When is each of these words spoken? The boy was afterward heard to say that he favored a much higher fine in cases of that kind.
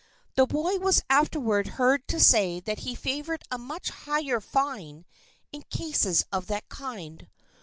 The 0.35 0.47
boy 0.47 0.77
was 0.79 1.03
afterward 1.11 1.67
heard 1.77 2.07
to 2.07 2.19
say 2.19 2.59
that 2.61 2.79
he 2.79 2.95
favored 2.95 3.43
a 3.51 3.59
much 3.59 3.91
higher 3.91 4.39
fine 4.41 5.05
in 5.51 5.61
cases 5.69 6.25
of 6.31 6.47
that 6.47 6.67
kind. 6.69 7.27